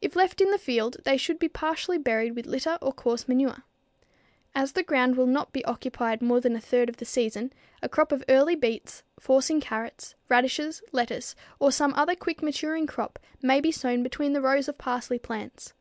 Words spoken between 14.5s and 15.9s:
of parsley plants.